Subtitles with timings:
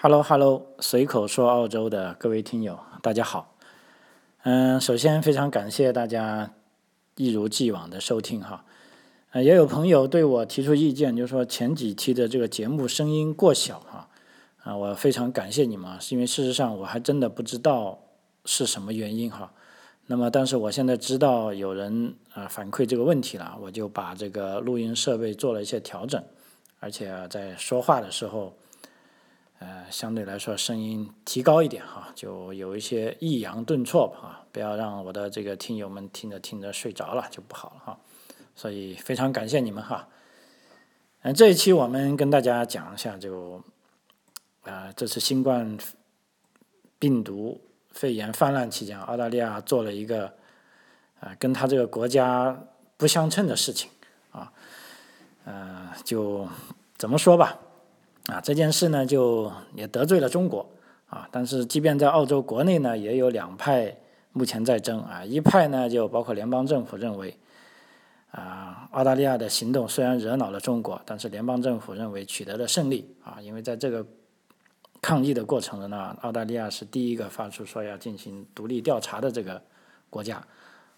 [0.00, 3.56] Hello Hello，随口说澳洲的各位听友，大家好。
[4.44, 6.52] 嗯，首先非常感谢大家
[7.16, 8.64] 一如既往的收听哈。
[9.32, 14.08] 呃，也有朋友对我提出意见，就是说前几期的这个节目声音过小哈。
[14.62, 17.98] 啊，我非常感谢你们，是因为事实上我还真的不知道
[18.44, 19.52] 是什么原因哈。
[20.06, 26.22] 那么，但是我现在知道有人啊反馈这个问题了，我就把这个录音设备做了一些调整，
[26.78, 28.54] 而且在说话的时候。
[29.60, 37.98] 呃，相对来说声音提高一点哈，就有一些抑扬顿挫吧啊，不要让我的这个听友们听着听着睡着了就不好了哈。
[38.54, 40.08] 所以非常感谢你们哈。
[41.22, 43.60] 嗯，这一期我们跟大家讲一下，就
[44.62, 45.76] 啊，这次新冠
[47.00, 50.32] 病毒肺炎泛滥期间，澳大利亚做了一个
[51.18, 52.64] 啊，跟他这个国家
[52.96, 53.90] 不相称的事情
[54.30, 54.52] 啊，
[55.44, 56.46] 呃，就
[56.96, 57.58] 怎么说吧。
[58.28, 60.68] 啊，这件事呢，就也得罪了中国
[61.06, 61.26] 啊。
[61.32, 63.96] 但是，即便在澳洲国内呢，也有两派
[64.32, 65.24] 目前在争啊。
[65.24, 67.34] 一派呢，就包括联邦政府认为，
[68.30, 73.40] 啊，澳大利亚的行动虽然惹恼了中国，但是联邦政府认为取得了胜利啊。
[73.40, 74.06] 因为在这个
[75.00, 79.62] 抗议的过程中呢，澳大利亚是第一个发出说要进行独立调查的这个
[80.10, 80.44] 国家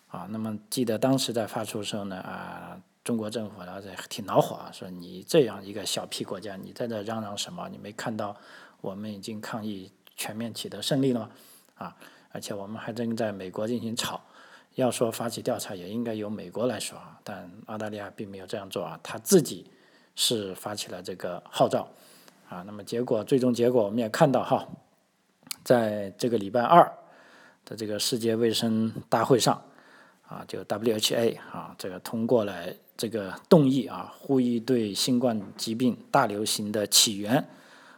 [0.08, 0.26] 啊。
[0.30, 2.76] 那么，记得当时在发出时候呢，啊。
[3.02, 7.66] 中国政府呢，这挺恼火啊，说你这样一个小屁国家，你在这嚷嚷什么？
[7.70, 8.36] 你没看到
[8.82, 11.30] 我们已经抗议全面取得胜利了吗？
[11.76, 11.96] 啊，
[12.30, 14.20] 而且我们还正在美国进行吵，
[14.74, 19.70] 要说发起调查也应该由美国来说啊，但澳大利亚并没有这样做啊，他自己
[20.14, 21.88] 是发起了这个号召
[22.50, 22.62] 啊。
[22.66, 24.68] 那么结果，最终结果我们也看到哈，
[25.64, 26.84] 在这个礼拜二
[27.64, 29.62] 的这个世界卫生大会上
[30.28, 32.54] 啊，就 WHA 啊，这个通过了。
[33.00, 37.48] 这个动议啊，呼吁对新冠疾病大流行的起源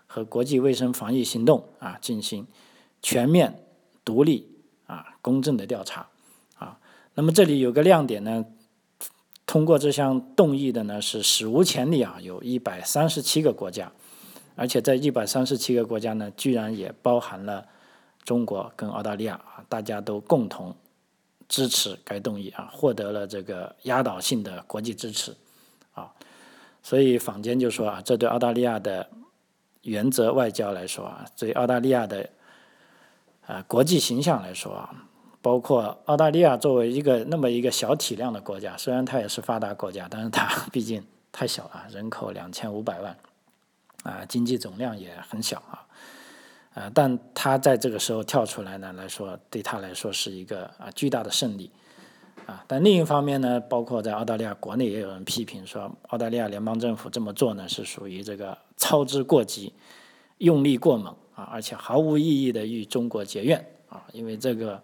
[0.06, 2.46] 和国际卫生防疫行动啊进行
[3.02, 3.64] 全面、
[4.04, 4.48] 独立
[4.86, 6.06] 啊公正的调查
[6.54, 6.78] 啊。
[7.14, 8.44] 那么这里有个亮点呢，
[9.44, 13.90] 通过这项动议的呢是史无前例啊，有一百三十七个国家，
[14.54, 17.66] 而且在一百三十七个国家呢，居然也包含了
[18.22, 20.76] 中国跟澳大利亚啊，大家都共同。
[21.52, 25.36] 支持该动议啊，获得了这个压倒性的国际支持
[25.92, 26.10] 啊，
[26.82, 29.10] 所以坊间就说啊，这对澳大利亚的
[29.82, 32.30] 原则外交来说啊，对澳大利亚的
[33.46, 35.04] 啊国际形象来说啊，
[35.42, 43.14] 包括澳大利亚作为一个那么一个小体量的国家，虽然它也是发达国家，但是它 毕竟太小了，人口两千五百万
[44.04, 45.84] 啊，经济总量也很小啊。
[46.74, 51.70] 啊，但他在这个时候跳出来呢，来说对他来说是一个啊巨大的胜利，
[52.46, 59.70] 啊，但另一方面呢，包括在澳大利亚国内也有人批评说，澳大利亚联邦政府这么做呢，是属于这个操之过急、
[60.38, 64.80] 用力过猛啊，而且毫无意义的与中国结怨啊，因为这个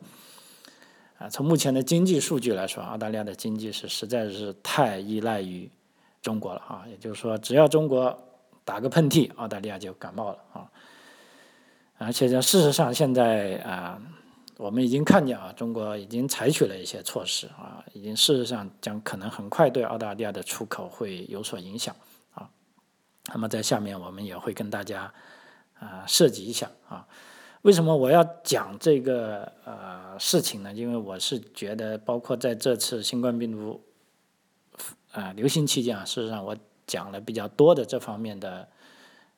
[1.16, 5.70] 啊，从目前的经济数据来说，澳大利亚的经济是实在是太依赖于
[6.20, 8.14] 中国了啊，也就是说，只要中国
[8.62, 10.70] 打个喷嚏，澳大利亚就感冒了啊。
[12.00, 14.00] 而且呢，事实上，现在啊，
[14.56, 21.92] 我们已经看见啊，中国已经采取了一些措施啊，已经事实上将可能很快对澳大利亚的出口会有所影响
[22.34, 22.48] 啊。
[23.34, 25.12] 那么在下面我们也会跟大家
[25.80, 27.04] 啊涉及一下啊，
[27.62, 30.72] 为什么我要讲这个呃事情呢？
[30.72, 33.82] 因为我是觉得，包括在这次新冠病毒
[35.10, 38.68] 啊流行期间啊，事实上我讲了比较多的这方面的。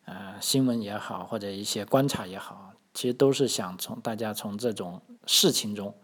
[0.05, 5.95] 呃，新闻也好，或者一些观察也好，其实都是想从大家从这种事情中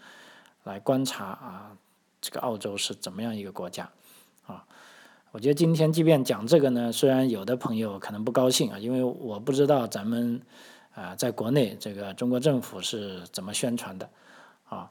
[0.64, 1.76] 来观察啊，
[2.20, 3.90] 这个澳洲是怎么样一个国家
[4.46, 4.64] 啊？
[5.32, 10.40] 我觉得今天即便讲这个呢，虽然有的朋友可能不高兴啊，因为我不知道咱们
[10.94, 14.08] 啊在国内这个中国政府是怎么宣传的
[14.68, 14.90] 啊。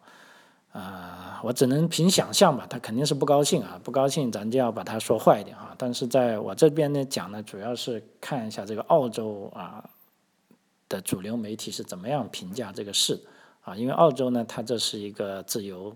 [0.76, 5.74] 啊，我只能凭想象吧，他肯定是不高兴啊，不高兴，咱就要把他说坏一点啊。
[5.78, 9.90] 但是在我这边呢讲呢，主要是看一下这个澳洲啊
[10.90, 13.24] 的主流媒体是怎么样评价这个事
[13.64, 15.96] 啊，因为澳洲呢，它这是一个自由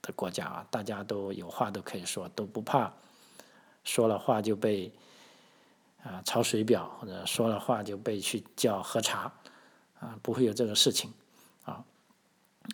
[0.00, 2.90] 的国家啊，大家都有话都可以说，都不怕
[3.84, 4.90] 说了话就被
[6.02, 9.30] 啊抄水表，或者说了话就被去叫喝茶
[10.00, 11.12] 啊，不会有这个事情。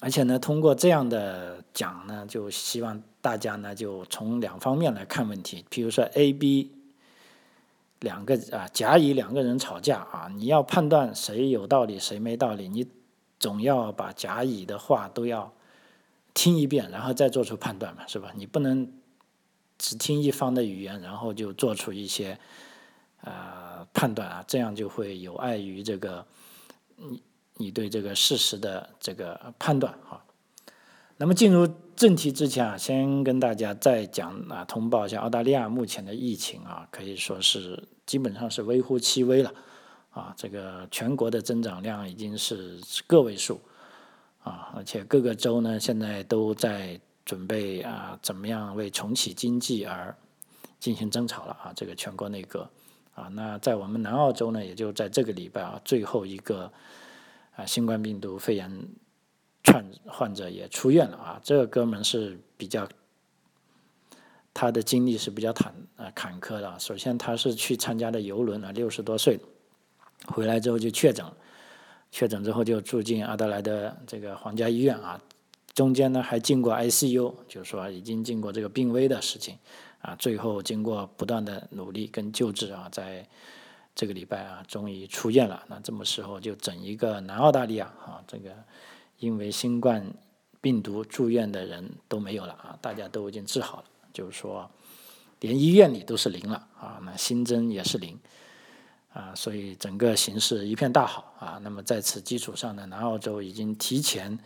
[0.00, 5.65] 而且呢，通过这样的讲呢，就希望大家呢就从两方面来看问题。
[5.69, 6.73] 比如说 A、B
[8.00, 12.87] 两个啊甲乙两个人吵架啊，你要判断谁有道理谁没道理，你
[13.39, 15.53] 总要把甲乙的话都要
[16.35, 18.33] 听一遍，然后再做出判断嘛，是吧？
[18.35, 18.91] 你不能
[19.79, 22.39] 只听一方的语言，然后就做出一些
[23.21, 26.27] 呃判断啊，这样就会有碍于这个
[26.97, 27.23] 你
[27.56, 30.25] 你对这个事实的这个判断哈。
[31.19, 39.52] 那么进入正题之前啊，先跟大家再讲啊，通报一下澳大利亚目前的疫情啊，可以说是基本上是微乎其微了
[40.10, 40.34] 啊。
[40.37, 43.60] 这个全国的增长量已经是个位数
[44.43, 50.16] 啊，而且各个州呢现在都在准备啊，怎么样为重启经济而
[50.81, 51.72] 进行争吵了啊。
[51.76, 52.69] 这个全国内阁
[53.14, 56.72] 啊，那在我们南澳洲呢，也就在这个礼拜啊，最后一个
[57.56, 58.88] 啊新冠病毒肺炎。
[59.64, 62.87] 患患者也出院了啊，这个哥们是比较，
[64.52, 66.78] 他的经历是比较坎啊坎坷的。
[66.81, 69.38] 首先他是去参加的游轮啊，六十多岁，
[70.26, 71.25] 回来之后就确诊，
[72.10, 75.22] 确诊之后就住进阿德莱的这个皇家医院啊，
[75.75, 79.56] 中间呢还进过 ICU，就是说已经经过这个病危的事情
[80.00, 83.26] 啊，最后经过不断的努力跟救治啊，在
[83.94, 85.65] 这个礼拜啊终于出院了。
[85.69, 88.50] 那这么时候就整一个南澳大利亚啊这个。
[89.19, 90.05] 因为新冠
[90.61, 94.69] 病毒住院的人都没有了啊，大家都已经治好了，就是说，
[95.39, 98.19] 连医院里都是零了啊，那新增也是零
[99.12, 101.61] 啊，所以整个形势一片大好啊。
[101.62, 104.37] 那么在此基础上呢，南澳洲已经提前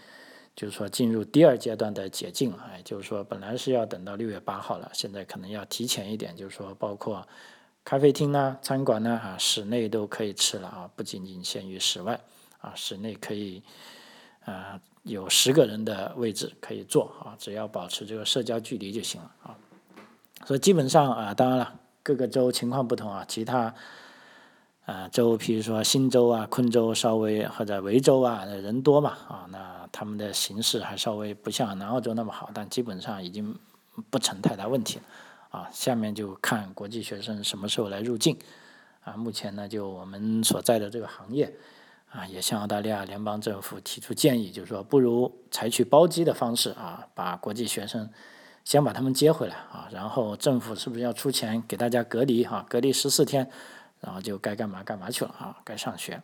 [0.55, 7.27] 就是说进入第二阶段的解禁了，哎，就是说本来是要等到六月八号了，现在可能要提前一点，就是说包括
[7.87, 12.21] 咖啡厅呢、餐馆呢啊，室内都可以吃了啊，不仅仅限于室外
[12.61, 13.63] 啊，室内可以。
[14.45, 19.59] 啊，有十个人的位置可以坐啊，只要保持这个社交距离就行了啊。
[20.45, 21.75] 所以基本上啊，当然了，
[22.05, 23.75] 各个州情况不同啊，其他
[24.85, 33.53] 啊州，譬如说新州啊、昆州稍微或者维州啊，人多嘛啊，那他们的形势还稍微不像南澳洲那么好，但基本上已经
[34.11, 35.03] 不成太大问题了
[35.51, 35.69] 啊。
[35.73, 38.39] 下面就看国际学生什么时候来入境
[39.03, 39.15] 啊。
[39.15, 41.53] 目前呢，就我们所在的这个行业。
[42.09, 48.09] 啊，也向澳大利亚联邦政府提出建议，就是说，不如采取包机的方式啊，把国际学生
[48.65, 53.51] 先把他们接回来啊，然后政府是不是要出钱给大家隔离哈，隔离十四天，
[54.01, 56.23] 然后就该干嘛干嘛去了啊，该上学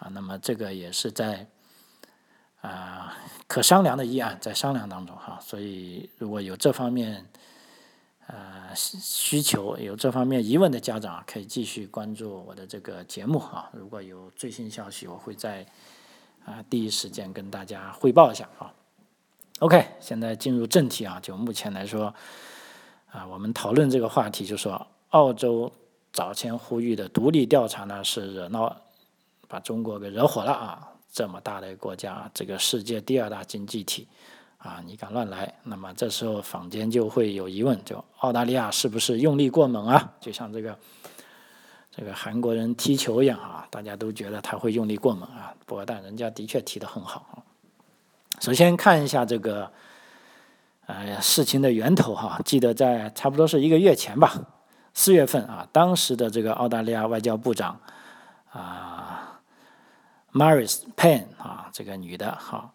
[0.00, 1.46] 啊，那么这个也是在
[2.62, 3.14] 啊
[3.46, 7.24] 可商量的议案，在商量当中哈，所以如果有这方面。
[8.74, 13.70] 需求有这方面疑问的家长可以继续关注我的这个节目啊。
[13.72, 15.66] 如果有最新消息，我会在
[16.44, 18.72] 啊第一时间跟大家汇报一下啊。
[19.60, 21.18] OK，现在进入正题啊。
[21.20, 22.14] 就目前来说
[23.10, 25.72] 啊，我们讨论这个话题，就说澳洲
[26.12, 28.74] 早前呼吁的独立调查呢，是惹闹，
[29.48, 30.86] 把中国给惹火了啊。
[31.12, 34.06] 这么大的国家，这个世界第二大经济体。
[34.62, 40.12] 啊，你敢乱来，那么这时候坊间就会有疑问，就澳大利亚是不是用力过猛啊？
[40.20, 40.78] 就像这个
[41.90, 45.54] 这个韩国人踢球一样啊，大家都觉得他会用力过猛啊。
[45.64, 47.42] 不过，但人家的确踢得很好。
[48.38, 49.72] 首先看一下这个
[50.84, 54.42] 呃事情的源头哈，记得在差不多是一个月前吧，
[54.92, 57.80] 四月份啊，当时的这个澳大利亚外交部长
[58.52, 59.40] 啊
[60.34, 62.70] ，Maris Payne 啊，这个女的哈。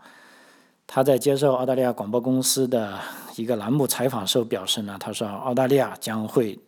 [0.87, 2.99] 他在接受澳大利亚广播公司的
[3.35, 6.59] 一个栏目采访时候表示呢，他说澳大利亚将会，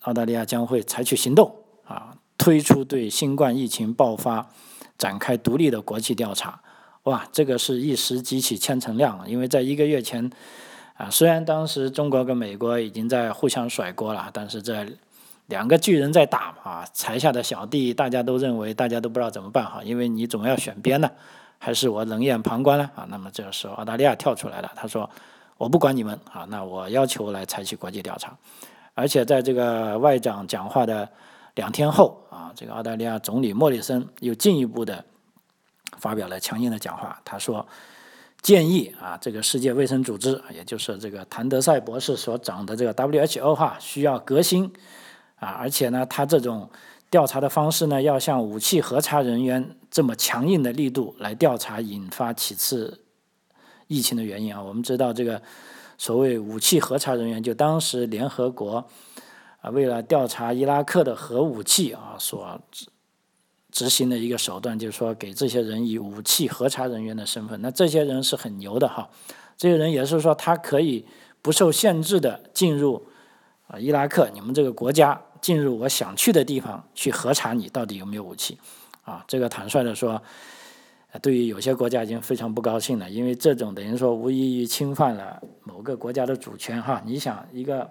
[0.00, 1.54] 澳大利亚将会采取行动
[1.84, 4.48] 啊，推出对新冠疫情爆发
[4.96, 6.60] 展开独立的国际调查。
[7.04, 10.30] 哇，这个是一时激起千层浪，因为在一个月前
[10.94, 14.86] 啊，虽然当时中国跟美国已经在互相甩锅了，但是这。
[15.46, 21.08] 两个巨人在打啊，台下的小弟大家都认为，大家都不知道怎么办哈，因为你总要选边呢，
[21.58, 23.06] 还是我冷眼旁观呢啊？
[23.08, 25.08] 那么这个时候澳大利亚跳出来了，他说
[25.56, 28.36] 我不管你们啊，那我要求来采取国际调查，
[28.94, 31.08] 而且在这个外长讲话的
[31.54, 35.04] 两天后啊，这个澳大利亚总理莫里森又进一步的
[35.98, 37.64] 发表了强硬的讲话，他说
[38.42, 44.72] 建议啊，这个世界卫生组织，也就是这个谭德赛博士所掌的这个 WHO 哈，需要革新。
[45.36, 46.68] 啊，而且呢，他这种
[47.10, 53.02] 调查的方式呢，要像武器核查人员这么强硬的力度来调查引发此次
[53.86, 54.62] 疫情的原因啊。
[54.62, 55.40] 我们知道这个
[55.98, 58.84] 所谓武器核查人员，就当时联合国
[59.60, 62.60] 啊为了调查伊拉克的核武器啊所
[63.70, 67.60] 执行的一个手段，就是说给这些人以武器核查人员的身份。
[67.60, 69.08] 那这些人是很牛的哈，
[69.56, 71.04] 这些人也是说他可以
[71.42, 73.06] 不受限制的进入
[73.66, 75.20] 啊伊拉克，你们这个国家。
[75.38, 78.58] 进入我想去的地方去核查你到底有没有武器，
[79.04, 80.20] 啊，这个坦率的说，
[81.22, 87.00] 对于有些国家已经非常不高兴了，因为这种等于说无异于侵犯了某个国家的主权哈。
[87.04, 87.88] 你想一个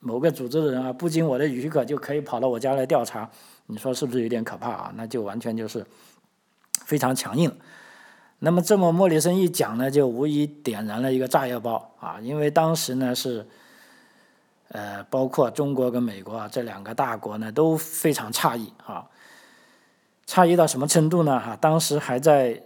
[0.00, 3.30] 某个组织的人啊，不经我的许可就可以跑到我家来调查，
[3.66, 4.92] 你说是不是有点可怕啊？
[4.96, 5.86] 那就完全就是
[6.84, 7.54] 非常强硬。
[8.40, 12.18] 那么这么莫里森一讲呢，就无疑点燃了一个炸药包啊！
[12.20, 13.46] 因为当时呢是，
[14.68, 19.06] 呃，包括中国跟美国啊这两个大国呢都非常诧异啊，
[20.26, 21.40] 诧异到什么程度呢？
[21.40, 22.62] 哈，当时还在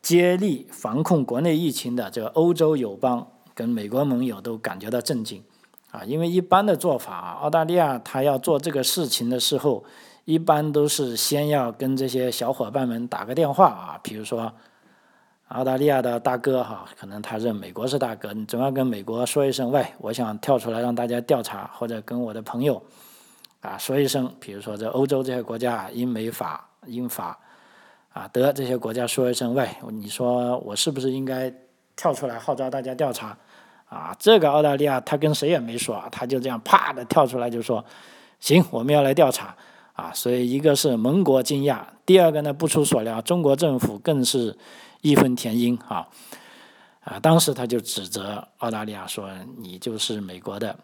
[0.00, 5.42] 接力防控国内疫情的这个欧洲友邦跟美国盟友都感觉到震惊。
[5.90, 9.84] 啊，因为一般的做法，澳大利亚他要做这个事情的时候，
[10.24, 14.52] 一般都是先要跟这些小伙伴们打个电话啊，比如说
[15.54, 22.82] 澳大利亚的大哥哈，可能他认美国是大哥，你总要跟美国说一声，喂，我想跳出来让大家调查，或者跟我的朋友
[23.60, 27.38] 啊说一声，比如说在欧洲这些国家，英美法、英法
[28.12, 31.54] 啊德这些国家说一声，喂，你说我是不是应该
[31.94, 33.38] 跳出来号召大家调查？
[33.88, 37.84] 啊，这个澳大利亚他跟谁也没说，他就这样啪的跳出来就说
[38.40, 39.54] ：“行，我们要来调查。”
[39.94, 44.58] 啊，所以一个是盟国惊讶，第二个呢不出所料，中国政府更是
[45.04, 46.08] 义愤填膺啊！
[47.02, 50.76] 啊，当时他就指责澳大利亚说：“你就是美国的，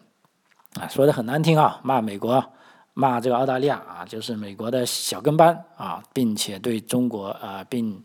[0.79, 2.53] 啊，说的很难听啊，骂美国，
[2.93, 8.01] 骂这个澳大利亚啊，就是美国的小跟班啊，并且对中国啊，并。”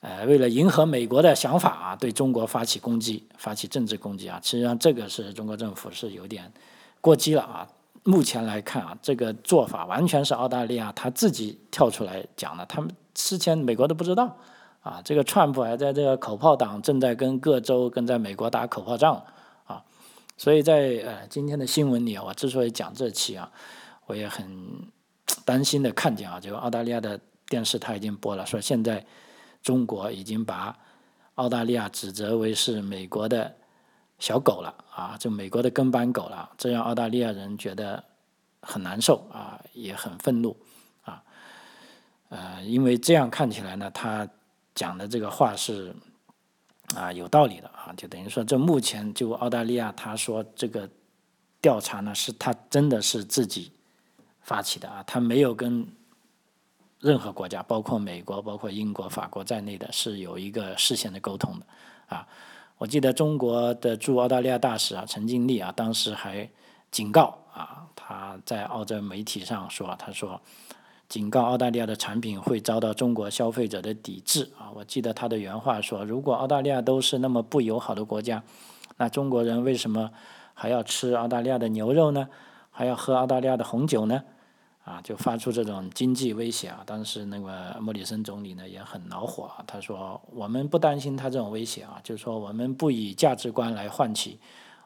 [0.00, 6.52] 呃，为了迎合美国的想法啊，对中国发起攻击，发起政治攻击啊，实际上这个是中国政府是有点
[7.00, 7.66] 过激了啊。
[8.04, 14.36] 目前来看啊，这个做法完全是澳大利亚他自己跳出来讲的，他们之前美国都不知道
[14.86, 15.02] 啊。
[15.04, 19.22] 这个川普还在这个口炮党正在跟各州跟在美国打口炮仗
[19.64, 19.82] 啊。
[20.36, 23.50] 所以在呃今天的新闻里啊，我之所以讲这期啊，
[24.06, 24.46] 我也很
[25.44, 29.04] 担心的看见啊，这个澳大利亚的电视台已经播了，说现在。
[29.62, 30.78] 中国已经把
[31.34, 33.56] 澳大利亚指责为是美国的
[34.20, 38.04] 小狗了啊，就美国的跟班狗了，这让澳大利亚人觉得
[38.60, 40.56] 很难受啊，也很愤怒
[41.02, 41.20] 啊。
[42.28, 44.28] 呃，因为这样看起来呢，他
[44.76, 45.92] 讲的这个话是
[46.94, 50.88] 啊有道理的啊，就等于说，这目前就澳大利亚他说这个
[51.60, 53.72] 调查呢，是他真的是自己
[54.42, 55.84] 发起的啊，他没有跟。
[56.98, 61.66] 任何国家，包括美国、包括英国、法国在内的是有一个事先的沟通的，
[62.06, 62.26] 啊，
[62.78, 66.48] 我记得中国的驻澳大利亚大使啊陈经理啊，当时还
[66.90, 70.40] 警告啊，他在澳洲媒体上说，他说
[71.08, 78.42] 警告澳大利亚的产品会遭到中国消费者的抵制啊，我记得他的原话说，如果澳大利亚都是那么不友好的国家，
[78.96, 80.10] 那中国人为什么
[80.52, 82.28] 还要吃澳大利亚的牛肉呢？
[82.70, 84.22] 还要喝澳大利亚的红酒呢？
[84.84, 86.82] 啊，就发出这种经济威胁啊！
[86.86, 94.38] 当时那个莫里森总理呢也很恼火啊，他说：“我们不担心他这种威胁啊，就是说我们不以价值观来换取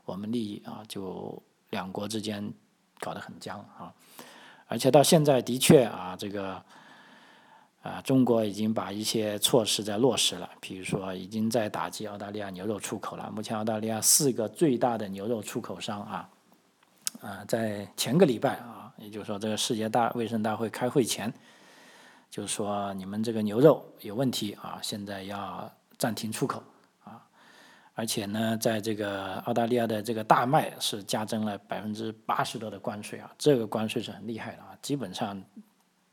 [0.07, 2.51] 我们利益啊，就两国之间
[2.99, 3.93] 搞得很僵啊。
[4.71, 6.63] 而且到现在的确啊，这个
[7.83, 13.29] 啊，中国已经把一些措施在落实了，比如说已经在打击澳大利亚牛肉出口了。
[13.35, 16.29] 目前澳大利亚四个最大的牛肉出口商啊，
[17.21, 18.77] 啊，在前个礼拜啊。
[19.01, 21.33] 也就是说，这个世界大卫生大会开会前，
[22.31, 26.63] 就说你们这个牛肉有问题啊，现在要暂停出口，
[28.01, 35.39] 而且呢，在这个澳大利亚的这个大麦是加征了百分之八十多的关税啊，这个关税是很厉害的啊，基本上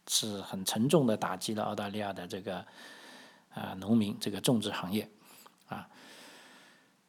[0.10, 2.58] 是很沉重的打击了澳大利亚的这个
[3.54, 5.10] 啊农民这个种植行业
[5.70, 5.88] 啊。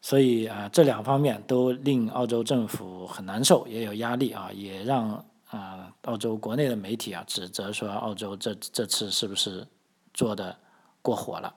[0.00, 5.24] 所以啊，这两方面都令澳洲政府很难受，也有压力啊，也让。
[5.50, 9.66] 啊，澳洲国内的媒体啊，指责说澳洲这这次是不是
[10.12, 10.54] 做的
[11.00, 11.54] 过火了？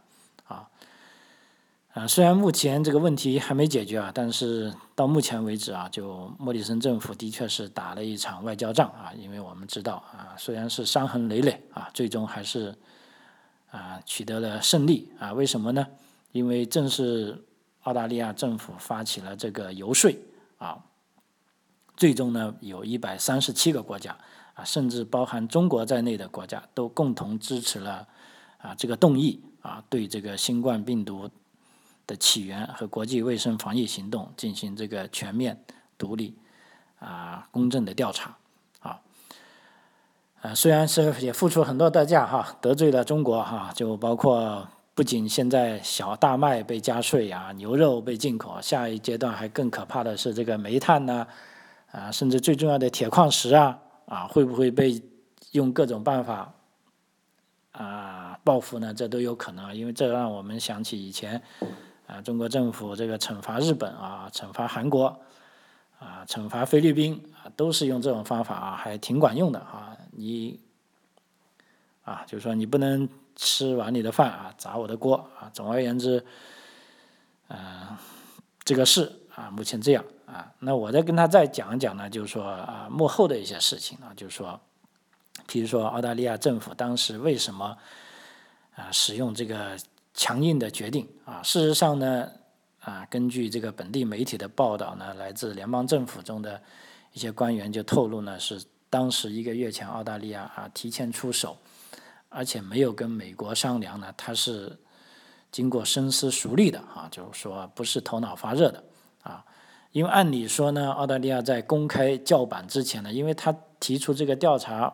[1.93, 12.73] 啊，虽然目前这个问题还没解决啊，但是到目前为止啊，就莫里森政府的确是打了一场外交仗啊，因为我们知道啊，虽然是伤痕累累啊，最终还是
[13.71, 15.33] 啊取得了胜利啊。
[15.33, 15.85] 为什么呢？
[16.31, 17.43] 因为正是
[17.83, 20.09] 澳大利亚政府发起了这个游说
[20.59, 20.81] 啊。
[21.97, 24.17] 最终呢，有一百三十七个国家
[24.53, 28.07] 啊，甚至包含中国在内的国家都共同支持了
[28.59, 31.29] 啊这个动议啊，对这个新冠病毒
[32.07, 35.63] 的起源和国际卫生防疫行动进行这个全面、
[35.97, 36.37] 独立
[36.99, 38.37] 啊公正的调查
[38.79, 38.99] 啊。
[40.41, 51.27] 呃，虽然是也付出很多代价哈，得罪了中国哈，就包括不仅现在小大麦被加税啊，牛肉被进口，下一阶段还更可怕的是这个煤炭呢。
[51.91, 55.01] 啊，甚至最重要的铁矿石啊，啊，会不会被
[55.51, 56.53] 用各种办法
[57.73, 58.93] 啊报复呢？
[58.93, 61.41] 这都有可能，因为这让我们想起以前
[62.11, 65.17] 啊，中国政府这个惩罚日本啊，惩罚韩国
[65.97, 69.95] 啊惩罚菲律宾啊，都是用这种方法啊，还挺管用的啊。
[70.11, 70.59] 你
[72.03, 75.49] 啊，就是说你不能吃碗里的饭啊，砸我的锅啊。
[75.53, 76.25] 总而言之，
[77.47, 77.95] 嗯，
[78.65, 80.51] 这个事啊，目前这样啊。
[80.59, 84.59] 那我再跟他再讲一讲呢，就是说啊，幕后的一些事情啊，就是说，
[85.47, 87.77] 比如说澳大利亚政府当时为什么
[88.75, 89.77] 啊使用这个
[90.21, 91.41] 强硬的决定啊？
[91.41, 92.29] 事实上呢，
[92.81, 96.61] 啊，根据这个本地媒体的报道呢，来自联邦政府中的
[97.11, 101.57] 一些官员就透露呢，是当时一个月前澳大利亚啊提前出手。
[102.29, 104.77] 而且没有跟美国商量呢，他是
[105.51, 108.83] 经过深思熟虑的啊，就是说不是头脑发热的
[109.23, 109.43] 啊。
[109.91, 114.93] 因为按理说呢，澳大利亚在公开叫板之前呢，因为他提出这个调查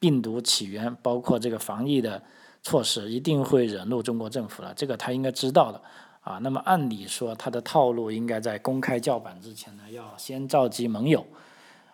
[0.00, 2.22] 病毒起源，包括这个防疫的
[2.62, 5.82] 措施，一定会惹怒中国政府了，这个他应该知道的
[6.20, 6.38] 啊。
[6.38, 11.26] 那么按理说，他的套路应该在公开叫板之前呢，要先召集盟友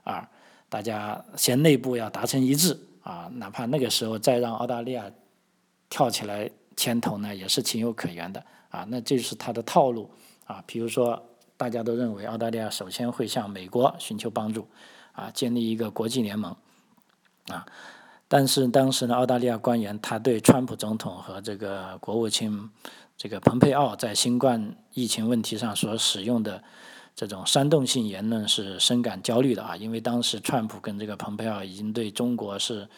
[0.05, 0.29] 啊，
[0.69, 2.79] 大家先内部要达成一致。
[3.01, 5.11] 啊，哪怕那个时候再让澳大利亚
[5.89, 8.85] 跳起来牵头呢，也是情有可原的啊。
[8.91, 10.11] 那这是他的套路
[10.45, 10.63] 啊。
[10.67, 11.25] 比如说，
[11.57, 14.69] 大家都认为澳大利亚首先会向美国寻求帮助
[15.13, 16.55] 啊，建立一个国际联盟
[17.47, 17.65] 啊。
[18.29, 22.71] 但是当时呢，澳大利亚官员他对川普总统和这个国务卿
[23.17, 26.63] 这个蓬佩奥在新冠疫情问题上所使用的。
[27.21, 32.89] 这种煽动性言论是深感焦虑的啊，因为当时川普跟这个蓬佩奥已经对中国是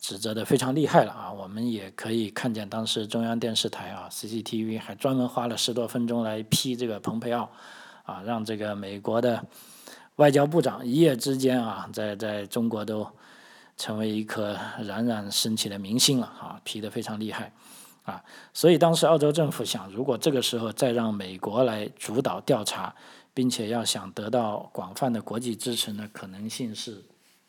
[0.00, 1.30] 指责的非常厉害了啊。
[1.30, 7.50] 我们也可以看见，当时中央电视台啊 CCTV 还专门花了十多分钟来批这个蓬佩奥
[8.04, 9.44] 啊，让这个美国的
[10.16, 13.06] 外交部长一夜之间啊，在在中国都
[13.82, 17.52] 成为一颗冉冉升起的明星了啊，批的非常厉害
[18.04, 18.22] 啊。
[18.54, 22.94] 所以当时澳洲政府想，如果这个时候再让美国来主导调查，
[23.34, 27.02] 并且要想得到广泛的国际支持呢，可能性是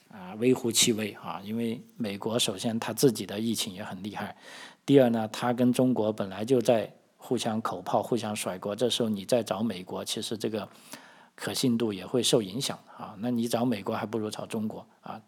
[0.09, 4.35] 啊微乎其微啊，因为美国首先他自己的疫情也很厉害，
[4.87, 10.67] 第二呢，他跟中国本来就在互相口炮、互相甩锅，这时候你再找美国，其实这个
[11.35, 13.13] 可信度也会受影响啊。
[13.19, 15.21] 那你找美国还不如找中国啊，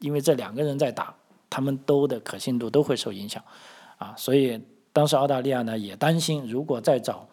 [0.00, 1.14] 因为这两个人在打，
[1.48, 3.42] 他们都的可信度都会受影响
[3.96, 4.14] 啊。
[4.18, 4.60] 所以
[4.92, 7.26] 当时澳大利亚呢也担心，如果再找。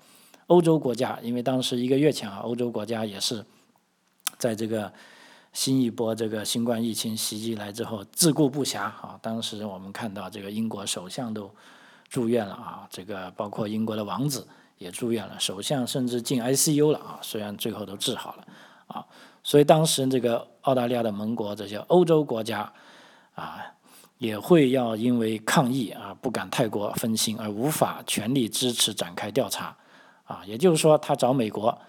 [0.47, 3.45] 欧洲国家，因为当时一个月前啊，欧洲国家也是
[4.37, 4.89] 在这个
[5.51, 9.19] 新一波这个新冠疫情袭击来之后自顾不暇啊。
[9.21, 11.51] 当时我们看到这个英国首相都
[12.07, 17.19] 住院了啊，这个包括英国的王子也住院了，首相甚至进 ICU 了啊。
[17.21, 18.47] 虽然最后都治好了
[18.87, 19.05] 啊，
[19.47, 22.69] 所以当时这个澳大利亚的盟国这些欧洲国家
[23.33, 23.63] 啊，
[24.17, 29.73] 也会要因为抗议啊不敢太过分心而无法全力支持展开调查。
[30.25, 31.79] 啊，也就是说，他找美国，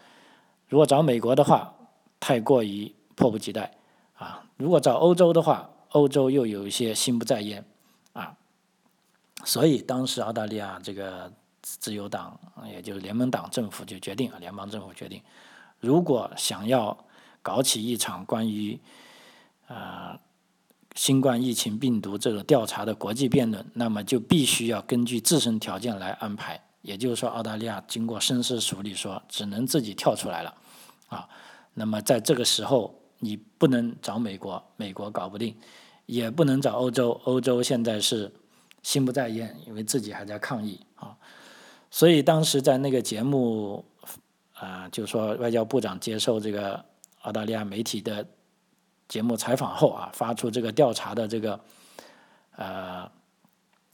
[0.68, 1.74] 如果找美国的话，
[2.20, 3.74] 太过于迫不及待
[4.16, 7.64] 啊；如果找欧洲的话，欧洲又有一些心不在焉
[8.12, 8.36] 啊。
[9.42, 12.38] 所以当时澳大利亚这个自由党，
[12.72, 15.20] 也就是联盟党政府就决定啊，联邦政府决定，
[15.80, 16.96] 如果想要
[17.48, 18.78] 搞起一场关于
[19.68, 20.20] 啊
[20.94, 26.62] 新冠疫情病毒这个调查的国际辩论，那么就必须要根据自身条件来安排。
[26.82, 30.54] 也就是说，澳大利亚经过深思熟虑，说只能自己跳出来了，
[31.08, 31.26] 啊，
[31.72, 35.56] 那么在这个时候，你不能找美国，美国搞不定，
[36.04, 38.30] 也不能找欧洲，欧洲现在是
[38.82, 41.16] 心不在焉，因为自己还在抗议啊，
[41.90, 43.82] 所以当时在那个节目，
[44.54, 46.84] 啊，就说外交部长接受这个
[47.28, 48.26] 澳大利亚媒体的
[49.06, 51.60] 节目采访后啊，发出这个调查的这个，
[52.56, 53.10] 呃。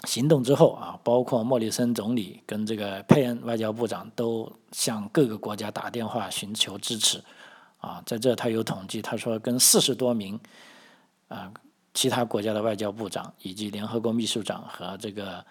[0.07, 7.25] 行动之后啊，包括莫里森总理跟这个佩恩外交部长都向各个国家打电话寻求支持，
[7.79, 10.38] 啊，在这他有统计，他说跟四十多名
[11.29, 11.51] 啊
[11.94, 15.42] 其他国家的外交部长以及联合国秘书长和这个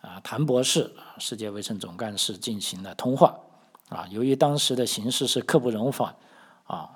[0.00, 3.38] 啊谭博士世界卫生总干事进行了通话，
[3.88, 6.12] 啊，由于当时的形势是刻不容缓，
[6.70, 6.88] 啊，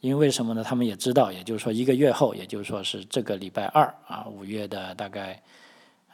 [0.00, 0.62] 因为什么呢？
[0.62, 5.40] 他们也知道，也就是说一个月后，也就是说是这个礼拜二啊，五月的大概。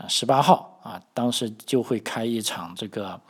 [0.01, 3.21] 啊，十八号啊，当时就会开一场这个，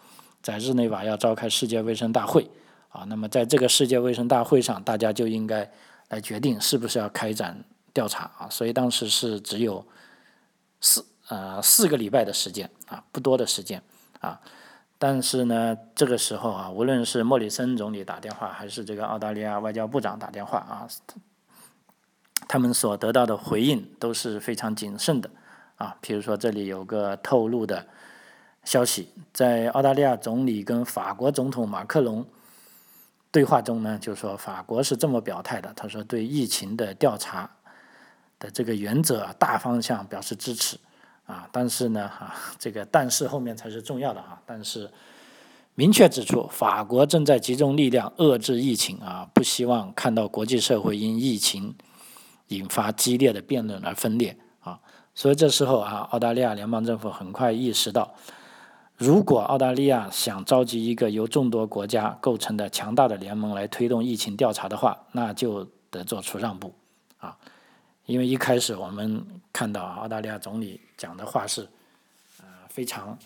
[0.43, 2.47] 在日内瓦要召开世界卫生大会
[2.91, 3.05] 啊。
[3.09, 5.67] 那么在这个世界卫生大会上，大家就应该
[6.11, 7.59] 来决定是不是要开展
[7.95, 8.47] 调查啊。
[8.51, 9.83] 所以当时是只有
[10.83, 13.83] 四呃四个礼拜的时间啊，不多的时间
[14.21, 14.39] 啊。
[14.99, 20.89] 但是呢，这个时候啊，无论是莫里森总理打电话，还是这个澳大利亚外交部长打电话啊，
[22.49, 25.31] 他们所得到的回应都是非常谨慎的。
[25.77, 27.87] 啊，比如说这里有个透露的
[28.65, 32.27] 消息，在澳大利亚总理跟法国总统马克龙
[33.31, 37.49] 对话中呢，就说法国是这么表态的，他说对疫情的调查
[38.41, 40.77] 的这个原则大方向表示支持
[41.29, 44.91] 啊，但是呢，哈，这个但是后面才是重要的啊，但是
[45.75, 51.77] 明确指出，法国正在集中力量遏制疫情啊，不希望看到国际社会因疫情
[52.49, 54.81] 引发激烈的辩论而分裂啊，
[55.15, 58.15] 所以这时候啊，澳大利亚联邦政府很快意识到。
[58.97, 66.75] 如果澳大利亚想召集一个由众多国家构成的强大的联盟来推动疫情调查的话，那就得做出让步
[67.19, 67.37] 啊！
[68.09, 71.69] 因为一开始我们看到澳大利亚总理讲的话是，
[72.41, 73.19] 呃，非常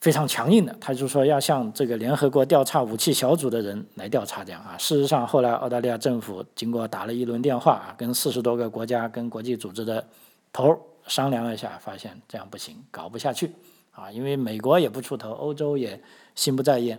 [0.00, 4.78] 非常强硬的，他就说要向这个联合国调查武器小组的人来调查这样啊。
[4.78, 10.06] 事实上，后来澳大利亚政府经过打了一轮电话啊，跟四十多个国家、跟国际组织的
[10.52, 13.52] 头商量了一下，发现这样不行，搞不下去。
[13.90, 16.00] 啊，因为美国也不出头，欧洲也
[16.36, 16.96] 心不在焉，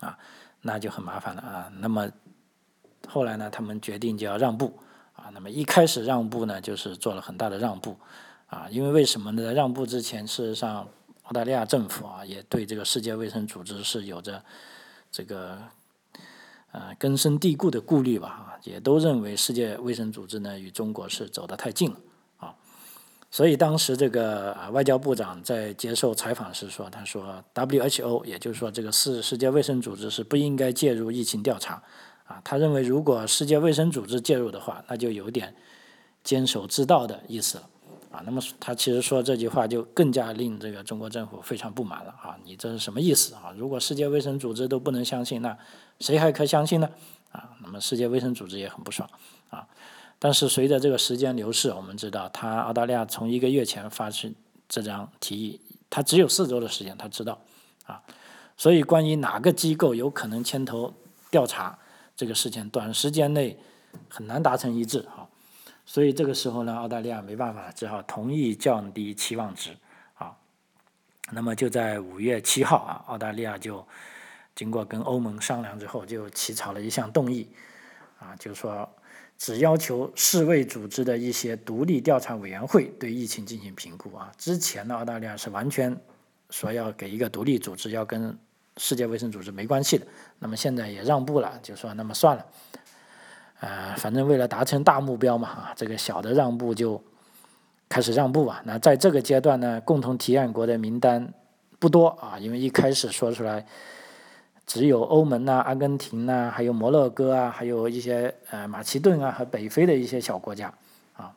[0.00, 0.16] 啊，
[0.60, 1.72] 那就很麻烦了啊。
[1.78, 2.06] 那么
[3.08, 4.78] 后来呢，他们决定就要让步
[5.16, 5.28] 啊。
[5.34, 7.96] 那么一开始让步呢，就是做了很大的让步
[8.46, 8.68] 啊。
[8.70, 9.42] 因为为什么呢？
[9.42, 10.88] 在让步之前，事实上
[11.24, 14.42] 澳大利亚政府啊，也对这个世界卫生组织是有着
[15.10, 15.58] 这个
[16.72, 18.28] 呃根深蒂固的顾虑吧？
[18.28, 21.96] 啊，也都认为世界卫生组织呢与中国是走得太近了。
[23.28, 31.82] 所以当时这个啊外交部长在接受采访时说：“他说 WHO，也就是说这个世世界卫生组织是不应该介入疫情调查，
[32.26, 35.54] 啊，他认为如果世界卫生组织介入的话，那就有点
[36.24, 37.70] 坚守之道的意思了，
[38.10, 43.54] 啊，那么他其实说这句话就更加令这个中国政府非常不满了，啊，你这是什么意思啊？
[43.56, 45.56] 如果世界卫生组织都不能相信，那
[46.00, 46.90] 谁还可相信呢？
[47.30, 49.08] 啊，那么世界卫生组织也很不爽，
[49.50, 49.66] 啊。”
[50.18, 54.32] 但是随着这个时间流逝，我们知道，他澳大利亚从一个月前发出
[54.66, 55.60] 这张提议，
[55.90, 57.38] 他只有四周的时间，他知道，
[57.84, 58.02] 啊，
[58.56, 60.94] 所以关于哪个机构有可能牵头
[61.30, 61.78] 调查
[62.16, 63.58] 这个事情，短时间内
[64.08, 65.28] 很难达成一致，啊，
[65.84, 69.76] 所以这个时候呢，澳大利亚没办法，只好同意降低期望值，
[70.14, 70.36] 啊，
[71.30, 73.86] 那么就在五月七号啊，澳大利亚就
[74.54, 77.48] 经过跟欧盟商量之后，就起草了一项动议，
[78.18, 78.88] 啊，就是说。
[79.38, 84.32] 只要求世卫组织的一些独立调查委员会对疫情进行评估啊。
[84.38, 85.94] 之前呢，澳大利亚是完全
[86.48, 88.38] 说要给一个独立组织，要跟
[88.76, 90.06] 世界卫生组织没关系的。
[90.38, 92.46] 那么现在也让步了，就说那么算了，
[93.60, 97.02] 呃，反正为了达成大目标嘛，啊，这个小的让步就
[97.88, 98.62] 开始让步吧。
[98.64, 101.32] 那在这个阶段呢，共同提案国的名单
[101.78, 103.66] 不多啊，因为一开始说出来。
[104.68, 110.74] 只有欧盟呐、阿根廷呐、还有摩洛哥啊，还有一些呃马其顿啊和北非的一些小国家
[111.16, 111.32] 啊。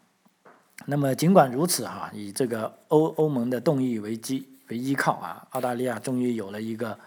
[0.87, 6.97] 那么尽管如此哈，以这个欧欧盟的动议为基为依靠啊，澳大利亚终于有了一个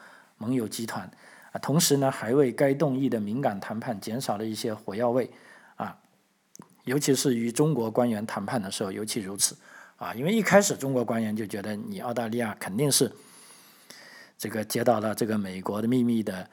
[0.42, 1.08] 盟友集团
[1.52, 5.30] 啊，同时呢还为该动议的敏感谈判减少了一些火药味
[5.76, 5.96] 啊，
[6.84, 9.56] 尤其是与中国官员谈判的时候尤其如此
[9.96, 13.12] 啊，因为一开始中国官员就觉得你澳大利亚肯定是。
[14.38, 16.44] 这个接到了这个美国的秘密的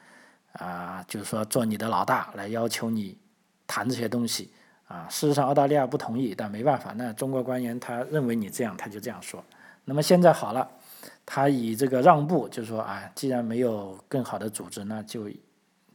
[0.52, 3.18] 啊，就是说做你的老大来要求你
[3.66, 4.52] 谈这些东西
[4.86, 5.08] 啊。
[5.10, 9.44] 事实上，澳大利亚不同意，但没办法，那中国官员他认为你这样，他就这样说。
[9.86, 10.70] 那么现在好了，
[11.32, 15.30] 他以这个让步，就是说啊，既然没有更好的组织，那就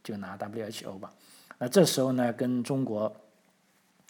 [0.01, 1.11] 就拿 WHO 吧。
[1.57, 3.13] 那这时候呢，跟中国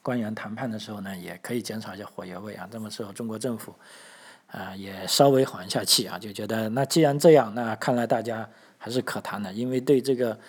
[0.04, 2.70] 官员谈判的时候呢，也可以减少一些火药味啊。
[2.72, 3.74] 这么时候，中国政府。
[4.48, 10.40] 啊，也稍微缓一下气啊，就觉得那既然这样，那看来大家还是可谈的，因为对这个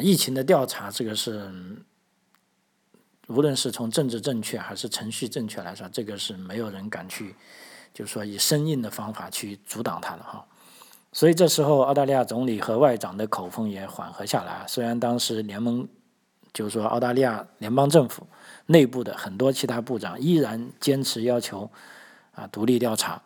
[0.00, 1.52] 疫情的调查，这个是
[3.26, 7.34] 无论是从政治正确还是程序正确来说，这个是没有人敢去，
[7.98, 10.46] 就是说以生硬的方法去阻挡他了哈。
[11.12, 14.64] 所以这时候，澳大利亚总理和外长的口风也缓和下来。
[14.68, 15.88] 虽然当时联盟，
[16.52, 18.24] 就是说澳大利亚联邦政府
[18.66, 21.68] 内部的很多其他部长依然坚持要求。
[22.36, 23.20] 啊，独立调查，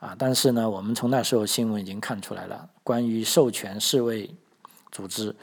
[0.00, 4.34] 啊，但是呢，我们从那时候新闻已经看出来了，关于授权世卫
[4.90, 5.36] 组织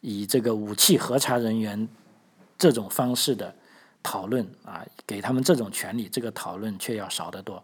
[0.00, 1.88] 以这个武器核查人员
[2.56, 3.52] 这种方式的
[4.04, 7.60] 讨论啊，给他们这种权利，这个讨论却要少得多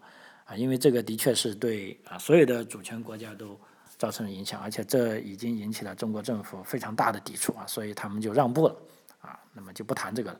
[0.47, 3.59] 啊，因为这个的确是对啊所有的主权国家都
[3.97, 8.75] 造成了影响，而且这已经引起了中国政府非常大的抵触啊，所以他们就让步了
[9.21, 10.39] 啊，那么就不谈这个了。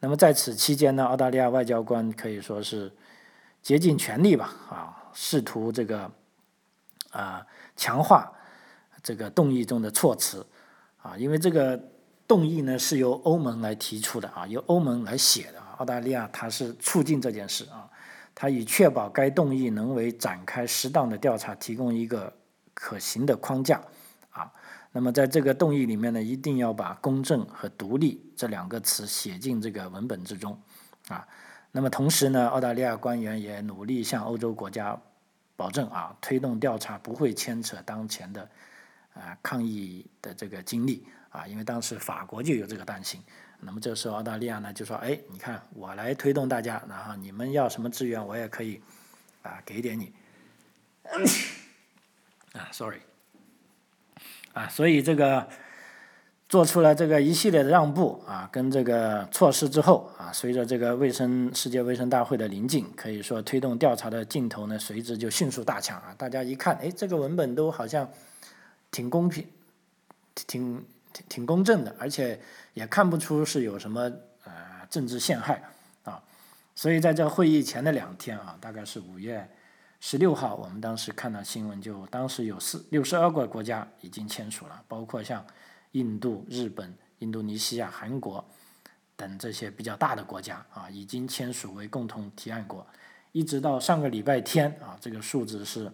[0.00, 2.92] 那么在此期间呢，澳大利亚外交官可以说是。
[3.62, 6.08] 竭尽全力吧，啊，试图这个
[7.10, 8.32] 啊强化
[9.02, 10.46] 这个动议中的措辞
[11.02, 11.76] 啊，因为这个
[12.28, 17.90] 动议呢是由欧盟来提出的啊，由欧盟来写的啊，澳大利亚它是促进这件事啊，
[18.38, 22.30] 它以确保该动议能为展开适当的调查提供一个
[22.74, 23.80] 可行的框架
[24.30, 24.52] 啊。
[24.92, 30.60] 那么在这个动议里面呢，一定要把公正和独立这两个词写进这个文本之中
[31.08, 31.26] 啊。
[31.72, 35.00] 那么同时呢，澳大利亚官员也努力向欧洲国家
[35.56, 38.48] 保证啊，推动调查不会牵扯当前的
[39.14, 43.22] 啊抗议的这个经历啊，因为当时法国就有这个担心。
[43.60, 48.80] 那么这时候澳大利亚呢就说：“哎，你看我来推动大家，然后你们要什么资源，我也可以
[49.42, 50.12] 啊给点你。
[52.54, 52.98] ”啊，sorry。
[54.52, 55.46] 啊，所以这个
[56.48, 66.14] 做出了这个一系列的让步啊，跟这个措施之后啊，随着这个卫生世界卫生大会的临近，可以说推动调查的劲头呢，随之就迅速大强啊。
[66.16, 68.08] 大家一看，哎，这个文本都好像
[68.90, 69.46] 挺公平、
[70.34, 72.40] 挺挺挺公正的，而且
[72.76, 74.02] 也看不出是有什么
[74.44, 74.52] 呃
[74.90, 75.64] 政治陷害
[76.04, 76.22] 啊。
[76.74, 79.48] 所以在这会议前的两天啊，大概是五月。
[79.98, 85.44] 十六号，我们当时看到新闻，就当时有四六十二个国家已经签署了，包括像
[85.92, 88.44] 印度、日本、印度尼西亚、韩国
[89.16, 92.86] 等这些比较大的国家啊，已经签署为共同提案国。
[93.32, 95.90] 一直到上个礼拜天啊，这个数字是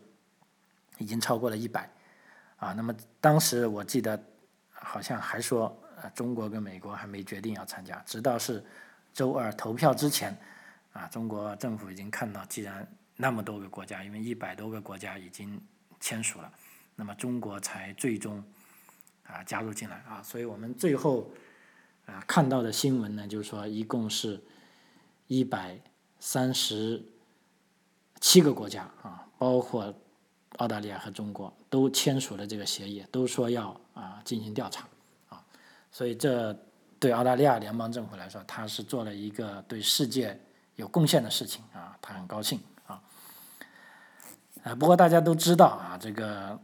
[0.99, 1.89] 已经超过了一百
[2.57, 2.73] 啊。
[2.73, 4.21] 那么当时我记得
[4.73, 8.65] 好像还说，啊，中国跟美国还没决定要参加，直到是
[9.15, 10.37] 周二投票之前
[10.93, 12.87] 啊，中国政府已经看到，既然
[13.17, 15.61] 那么多个国家，因为一百多个国家已经
[16.01, 16.53] 签署了，
[16.97, 18.43] 那么中国才最终
[19.25, 21.31] 啊加入进来啊，所以我们最后
[22.07, 24.43] 啊看到的新闻呢，就是说一共是
[25.29, 25.79] 一百
[26.19, 27.03] 三十
[28.21, 29.95] 七个国家啊，包括
[30.59, 34.87] 澳大利亚和中国都签署了这个协议，都说要啊进行调查，
[35.93, 36.53] 所以这
[36.99, 40.41] 对澳大利亚联邦政府来说，他是做了一个对世界
[40.77, 42.59] 有贡献的事情啊，他很高兴。
[42.87, 43.01] 啊，
[44.77, 46.59] 不过大家都知道啊，这个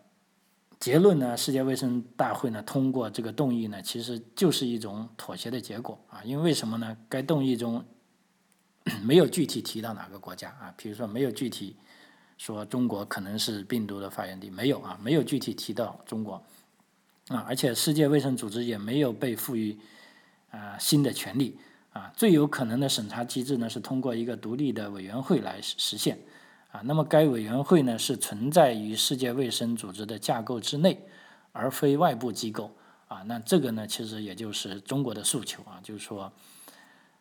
[0.79, 6.23] 结论呢，世界卫生大会呢通过这个动议呢，其实就是一种妥协的结果啊。
[6.23, 6.97] 因为为什么呢？
[7.09, 7.85] 该动议中
[9.03, 11.77] 没有具体提到哪个国家啊，比如说没有具体
[12.37, 16.41] 说中国可能是病毒的发源地，没有啊，没有具体提到中国
[17.29, 19.79] 啊，而且世界卫生组织也没有被赋予
[20.51, 21.59] 啊新的权利
[21.93, 22.13] 啊。
[22.17, 26.19] 最有可能的审查机制呢，是通过一个独立的委员会来实现。
[26.71, 31.01] 啊，那么该委员会呢是存在于世界卫生组织的架构之内，
[31.53, 32.71] 而非外部机构。
[33.09, 36.31] 啊，那这个呢其实也就是中国的诉求啊，就是说，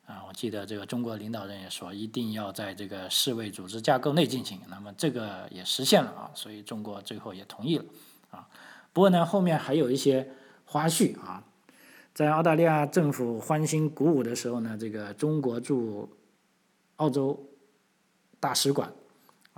[0.06, 4.60] 啊，我记得这个中国领导人也说，一定要在这个世卫组织架构内进行。
[4.68, 7.86] 那么这个也实现了啊，所以中国最后也同意了。
[8.32, 8.46] 啊，
[8.94, 10.30] 不过呢后面还有一些
[10.66, 11.44] 花絮啊，
[12.14, 16.10] 在澳大利亚政府欢欣鼓舞的时候呢，这个中国驻
[16.98, 17.50] 澳洲
[18.40, 18.94] 大使馆。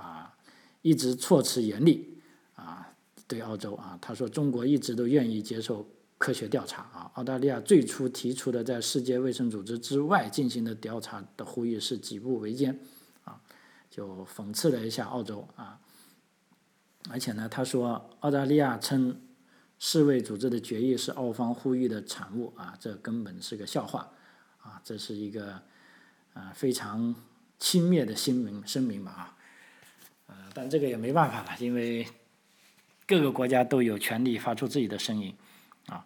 [0.02, 0.34] 啊，
[0.82, 2.22] 一直措辞严厉
[2.56, 2.88] 啊，
[3.28, 5.86] 对澳洲啊，他说中国一直都愿意接受
[6.18, 7.12] 科学调查啊。
[7.16, 12.80] 澳大利亚最初提出的在世界卫生组织之外进行的调查的呼吁是举步维艰
[13.26, 13.42] 啊，
[13.92, 15.78] 就讽刺了一下澳洲啊。
[17.12, 19.20] 而且呢，他说澳大利亚称
[19.80, 24.10] 世卫组织的决议是澳方呼吁的产物啊，这根本是个笑话
[24.62, 25.62] 啊，这是一个
[26.34, 27.16] 啊非常
[27.58, 29.36] 轻蔑的新闻声明吧
[30.28, 30.36] 啊。
[30.54, 32.06] 但这个也没办法了，因为
[33.08, 35.36] 各个国家都有权利发出自己的声音，
[35.88, 36.06] 啊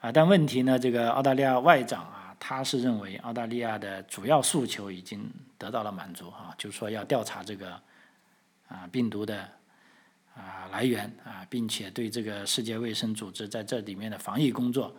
[0.00, 0.10] 啊！
[0.10, 7.80] 但问题呢，这个澳大利亚外长啊，他是认为澳大利亚的主要诉求已经得到了满足啊，就是说要调查这个
[8.66, 9.48] 啊病毒的
[10.34, 14.94] 啊来源啊，并且对这个世界卫生组织在这里面的防疫工作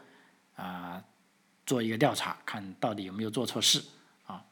[0.56, 1.04] 啊
[1.66, 3.84] 做一个调查，看到底有没有做错事
[4.26, 4.44] 啊。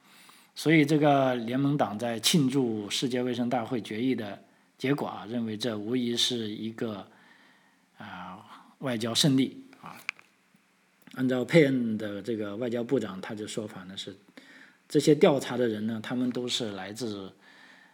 [0.56, 4.44] 所以，这个联盟党在庆祝世界卫生大会决议的
[4.78, 7.08] 结果啊，认为这无疑是一个
[7.98, 8.40] 啊
[8.80, 9.96] 外交胜利啊。
[11.16, 14.16] 按照佩恩的这个外交部长他的说法呢，是
[14.88, 17.32] 这些调查的人呢，他们都是来自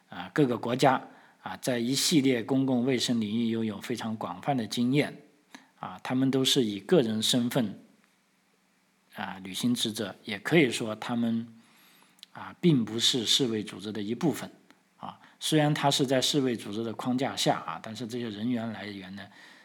[0.09, 1.01] 啊各个国家
[1.47, 5.15] 啊，在一系列公共卫生领域拥有非常广泛的经验
[5.79, 7.79] 啊，他们都是以个人身份
[9.15, 11.47] 啊履行职责，也可以说他们。
[12.33, 14.47] 啊，并不是世卫组织的一部分，
[14.97, 19.23] 啊，虽然他是在世卫组织的框架下啊，但是这些人员来源呢，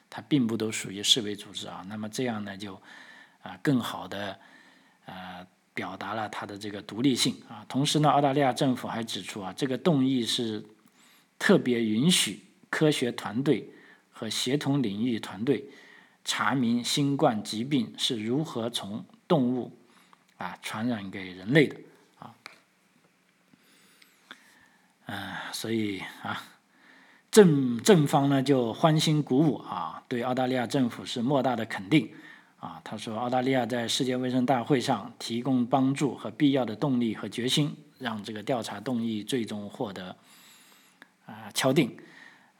[0.08, 1.84] 他并不都属于世卫组织啊。
[1.86, 2.80] 那么这样呢，就
[3.42, 4.40] 啊，更好的
[5.04, 7.62] 呃表达了他的这个独立性啊。
[7.68, 10.64] 同时呢，澳大利亚政府还指出啊，这个动议是
[11.42, 12.38] 特别允许
[12.70, 13.68] 科学团队
[14.12, 15.64] 和协同领域团队
[16.24, 19.76] 查明新冠疾病是如何从动物
[20.36, 21.76] 啊传染给人类的
[22.20, 22.32] 啊。
[25.06, 26.40] 嗯，所以啊，
[27.32, 32.08] 正正方呢就欢欣鼓舞啊，对澳大利亚政府是莫大的肯定
[32.60, 32.80] 啊。
[32.84, 40.16] 他说，澳大利亚在世界卫生大会上提供帮助和必要的动力和决心，让这个调查动议最终获得
[41.26, 41.96] 啊敲定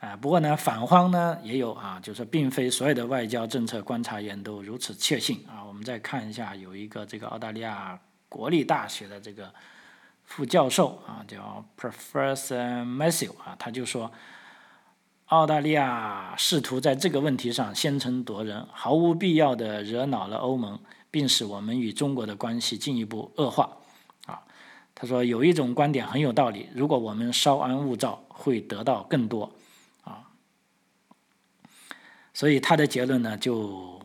[0.01, 0.17] 啊。
[0.17, 5.65] 不过呢，反方呢也有啊，就是并非所有的外交政策观察员都如此确信啊。
[5.65, 7.99] 我们再看一下，有一个这个澳大利亚
[8.29, 9.53] 国立大学的这个
[10.25, 14.11] 副教授啊，叫 Professor Matthew 啊，他就说。
[15.27, 20.79] 澳大利亚试图在这个问题上先声夺人，毫无必要的惹恼了欧盟，
[21.11, 23.79] 并使我们与中国的关系进一步恶化。
[24.95, 29.53] 他说有一种观点很有道理：如果我们稍安勿躁，会得到更多。
[30.05, 30.29] 啊，
[32.33, 34.01] 所以他的结论呢，就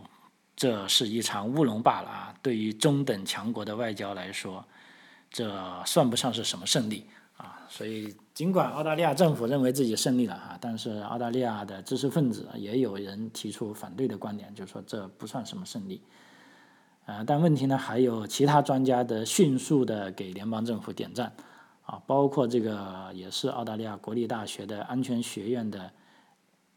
[0.56, 2.36] 这是一场乌龙罢了啊！
[2.42, 4.66] 对于中等强国的外交来说，
[5.30, 7.06] 这算不上是什么胜利
[7.38, 7.66] 啊！
[7.70, 8.16] 所以。
[8.38, 16.00] 尽管澳大利亚政府认为自己胜利了哈，但是澳大利亚的知识分子也有人提出反对的观点，就是说这不算什么胜利。
[17.08, 21.32] 啊，但问题呢，还有其他专家的迅速的给联邦政府点赞
[21.86, 25.90] 啊，包括这个也是澳大利亚国立大学的安全学院的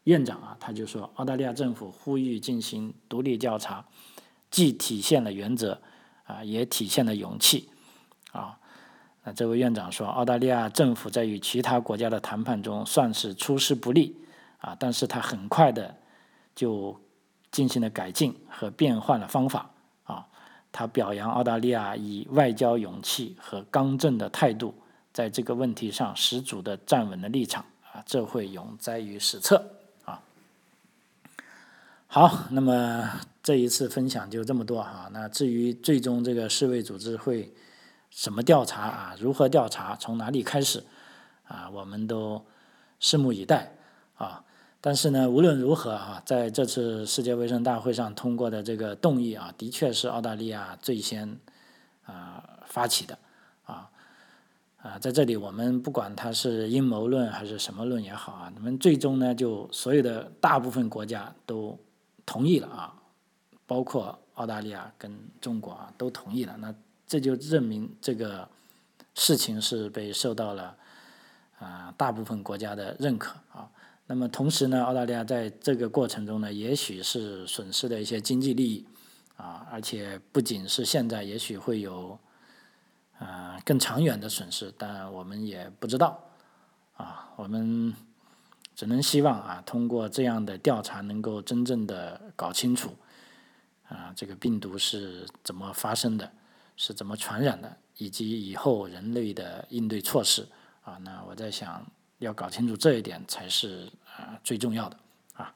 [0.05, 3.85] 院长啊，他就说澳大利亚政府呼吁进行独立调查，
[4.49, 5.77] 既体现了原则
[6.23, 7.67] 啊，也体现了勇气
[8.31, 8.57] 啊。
[9.25, 14.15] 那这位院长说，澳大利亚政府在与其他国家的谈判中算是出师不利
[14.59, 15.93] 啊，但是他很快的
[16.55, 16.97] 就
[17.51, 19.69] 进行了改进和变换了方法。
[20.71, 24.73] 他表扬澳大利亚以外交勇气和刚正的态度，
[25.13, 29.71] 在这个问题上十足的站稳了立场啊，这会永载于史册
[30.05, 30.21] 啊。
[32.07, 33.09] 好，那么
[33.43, 35.09] 这一次分享就这么多哈。
[35.11, 37.51] 那至于最终这个世卫组织会。
[38.13, 39.15] 什么调查啊？
[39.21, 39.95] 如何调查？
[39.95, 40.83] 从哪里开始？
[41.47, 42.43] 啊，我们都
[42.99, 43.71] 拭目以待
[44.17, 44.43] 啊！
[44.83, 51.37] 但是呢，无论如何啊，在这次世界卫生大会上通过的这个动议啊，的确是澳大利亚最先
[52.05, 53.17] 啊发起的
[53.65, 53.89] 啊
[54.81, 61.79] 啊，在这里我们不管它是阴谋论还是什么论也好啊，你们最终呢，就所有的大部分国家都
[62.25, 62.93] 同意了啊，
[63.67, 66.73] 包括澳大利亚跟中国啊都同意了那。
[67.07, 68.47] 这就证明这个
[69.15, 70.73] 事情是被受到了
[71.59, 73.69] 啊大部分国家的认可啊。
[74.13, 78.85] 那么同时呢，澳大利亚在这个过程中呢，也许是损失了一些经济利益
[79.37, 82.19] 啊，而且不仅是现在，也许会有
[83.17, 86.21] 啊更长远的损失，但我们也不知道
[86.97, 87.31] 啊。
[87.37, 87.93] 我们
[88.75, 92.93] 只能希望啊，通过这样的调查，能够真正的搞清楚
[93.87, 96.29] 啊这个病毒是怎么发生的。
[96.77, 100.47] 是怎么传染的，以及以后人类的应对措施
[100.83, 100.97] 啊？
[101.03, 101.85] 那我在想，
[102.17, 104.97] 要搞清楚这一点才是啊最重要的
[105.33, 105.53] 啊！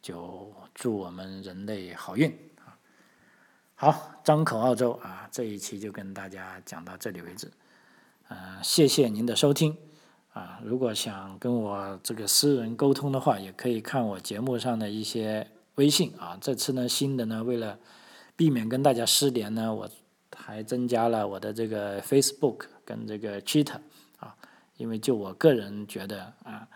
[0.00, 2.76] 就祝我们人类好运啊！
[3.74, 7.50] 好，张口澳洲啊，这一期就跟大家讲到这里为止。
[8.28, 9.76] 嗯，谢谢您的收听
[10.32, 10.60] 啊！
[10.64, 16.38] 如果想跟我这个私人沟通的话，也可以看我节目上的一些微信啊。
[16.40, 17.78] 这次呢，新的呢，为了
[18.36, 19.88] 避免跟大家失联呢，我。
[20.34, 23.78] 还增加了我的这个 Facebook 跟这个 Twitter
[24.18, 24.34] 啊，
[24.76, 26.66] 因为就我个人觉得啊，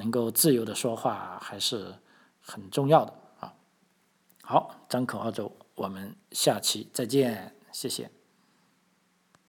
[0.00, 1.94] 能够自由的说话还是
[2.40, 3.52] 很重要的啊。
[4.42, 8.10] 好，张口澳洲，我们下期再见，谢谢。